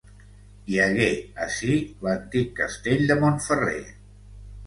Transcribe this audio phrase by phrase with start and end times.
[0.69, 1.09] Hi hagué,
[1.47, 1.75] ací,
[2.07, 3.79] l'antic castell de Montferrer.